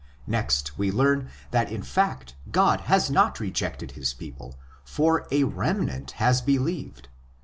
[0.25, 6.09] Next we learn that in fact God has not rejected his people, for a remnant
[6.17, 7.09] has believed (xi.